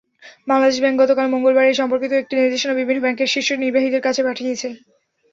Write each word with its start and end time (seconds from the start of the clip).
Bangladesh 0.47 0.77
bank 0.79 0.97
গতকাল 1.01 1.27
মঙ্গলবার 1.29 1.65
এ-সম্পর্কিত 1.67 2.11
একটি 2.15 2.33
নির্দেশনা 2.35 2.73
বিভিন্ন 2.79 2.99
ব্যাংকের 3.01 3.31
শীর্ষ 3.33 3.49
নির্বাহীদের 3.55 4.05
কাছে 4.07 4.21
পাঠিয়েছে। 4.27 4.67